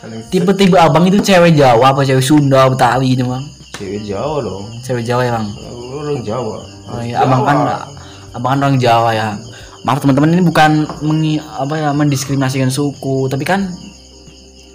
Saling 0.01 0.21
tipe-tipe 0.33 0.75
abang 0.75 1.05
itu 1.05 1.21
cewek 1.21 1.53
Jawa 1.53 1.92
apa 1.92 2.03
cewek 2.03 2.25
Sunda 2.25 2.64
Betawi 2.66 3.12
gitu 3.12 3.29
bang 3.29 3.44
cewek 3.79 4.03
Jawa 4.03 4.43
dong. 4.43 4.67
cewek 4.83 5.07
Jawa 5.07 5.23
ya 5.23 5.33
bang 5.38 5.49
Orang 5.88 6.21
Jawa. 6.23 6.57
Oh 6.88 7.01
iya, 7.05 7.17
abang 7.25 7.43
kan 7.45 7.59
abang 8.33 8.51
kan 8.57 8.61
orang 8.64 8.79
Jawa 8.81 9.11
ya. 9.12 9.29
Maaf 9.87 10.03
teman-teman 10.03 10.37
ini 10.37 10.43
bukan 10.45 10.85
mengi, 11.01 11.38
apa 11.41 11.75
ya 11.79 11.91
mendiskriminasikan 11.95 12.69
suku, 12.69 13.31
tapi 13.31 13.47
kan 13.47 13.71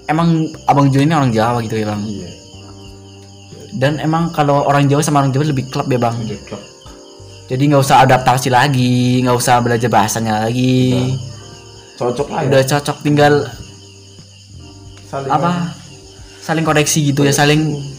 emang 0.10 0.48
abang 0.66 0.90
Jun 0.90 1.06
ini 1.06 1.14
orang 1.14 1.34
Jawa 1.34 1.62
gitu 1.62 1.78
ya 1.78 1.94
bang. 1.94 2.02
Iya. 2.02 2.30
Dan 3.78 3.94
emang 4.02 4.30
kalau 4.34 4.66
orang 4.66 4.90
Jawa 4.90 5.02
sama 5.06 5.22
orang 5.22 5.34
Jawa 5.34 5.54
lebih 5.54 5.70
klub 5.70 5.86
ya 5.90 6.00
bang. 6.02 6.16
Udah 6.18 6.40
klop. 6.50 6.64
Jadi 7.52 7.64
nggak 7.70 7.84
usah 7.84 7.98
adaptasi 8.08 8.50
lagi, 8.50 9.22
nggak 9.22 9.38
usah 9.38 9.62
belajar 9.62 9.90
bahasanya 9.92 10.48
lagi. 10.48 11.14
Cocok 12.00 12.28
lah 12.32 12.42
ya. 12.42 12.50
Udah 12.50 12.62
cocok 12.66 12.98
tinggal 13.06 13.34
Saling 15.14 15.30
apa? 15.30 15.52
Saling 16.42 16.66
koreksi 16.66 17.14
gitu 17.14 17.22
ya, 17.22 17.30
saling 17.30 17.93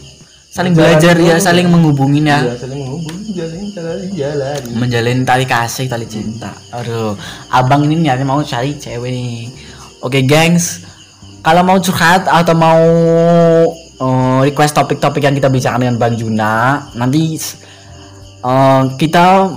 saling 0.55 0.71
belajar 0.71 1.19
ya 1.19 1.35
saling 1.35 1.67
menghubungin 1.67 2.31
ya. 2.31 2.39
Iya, 2.39 2.55
saling 2.63 2.79
menghubungi, 2.79 3.35
jalin, 3.35 3.67
jalin, 3.75 4.09
jalan. 4.15 4.59
menjalin 4.71 5.19
tali 5.27 5.43
kasih 5.43 5.91
tali 5.91 6.07
cinta. 6.07 6.55
Aduh 6.71 7.19
abang 7.51 7.83
ini 7.83 8.07
niatnya 8.07 8.23
mau 8.23 8.39
cari 8.39 8.79
cewek 8.79 9.11
nih. 9.11 9.51
Oke 9.99 10.23
gengs. 10.23 10.87
Kalau 11.43 11.59
mau 11.61 11.75
curhat 11.83 12.23
atau 12.23 12.55
mau 12.55 12.81
eh, 13.99 14.39
request 14.47 14.79
topik-topik 14.79 15.27
yang 15.27 15.35
kita 15.35 15.51
bicarakan 15.51 15.91
dengan 15.91 15.99
bang 15.99 16.15
Juna 16.15 16.87
nanti 16.95 17.35
eh, 18.47 18.81
kita 18.95 19.51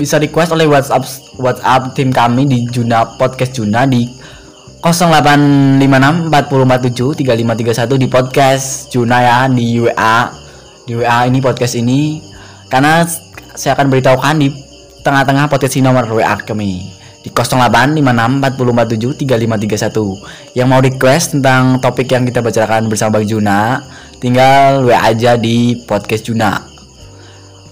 bisa 0.00 0.16
request 0.16 0.56
oleh 0.56 0.64
WhatsApp 0.64 1.04
WhatsApp 1.36 1.92
tim 1.92 2.08
kami 2.08 2.48
di 2.48 2.64
Juna 2.72 3.04
podcast 3.20 3.52
Juna 3.52 3.84
di 3.84 4.08
0856 4.80 6.32
4047 6.32 7.20
3531 7.20 8.00
di 8.00 8.08
podcast 8.08 8.88
Juna 8.88 9.20
ya 9.20 9.38
di 9.52 9.76
WA 9.76 10.32
di 10.88 10.96
WA 10.96 11.28
ini 11.28 11.38
podcast 11.44 11.76
ini 11.76 12.24
karena 12.72 13.04
saya 13.52 13.76
akan 13.76 13.92
beritahukan 13.92 14.40
di 14.40 14.48
tengah-tengah 15.04 15.52
potensi 15.52 15.84
nomor 15.84 16.08
WA 16.08 16.32
kami 16.40 16.96
di 17.20 17.28
0856 17.28 18.00
4047 18.40 19.20
3531 19.20 20.56
yang 20.56 20.72
mau 20.72 20.80
request 20.80 21.36
tentang 21.36 21.76
topik 21.84 22.08
yang 22.08 22.24
kita 22.24 22.40
bicarakan 22.40 22.88
bersama 22.88 23.20
Bang 23.20 23.28
Juna 23.28 23.84
tinggal 24.16 24.88
WA 24.88 25.12
aja 25.12 25.36
di 25.36 25.76
podcast 25.84 26.24
Juna 26.24 26.72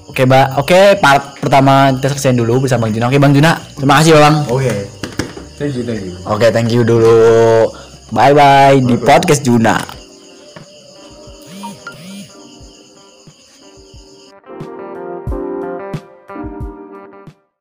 Oke, 0.09 0.25
Mbak. 0.25 0.47
Oke, 0.59 0.81
part 0.99 1.37
pertama 1.39 1.95
kita 1.95 2.11
selesaiin 2.11 2.41
dulu 2.41 2.65
bersama 2.65 2.89
Bang 2.89 2.97
Juna. 2.97 3.07
Oke, 3.07 3.21
Bang 3.21 3.33
Juna. 3.37 3.61
Terima 3.77 4.01
kasih, 4.01 4.19
Bang. 4.19 4.51
Oke. 4.51 4.98
Thank 5.59 5.75
you, 5.75 5.83
thank 5.83 6.03
you. 6.07 6.15
Oke, 6.23 6.47
thank 6.55 6.71
you 6.71 6.87
dulu. 6.87 7.67
Bye 8.15 8.31
bye 8.33 8.79
di 8.79 8.95
podcast 8.95 9.43
Juna. 9.43 9.98